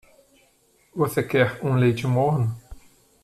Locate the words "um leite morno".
1.63-2.59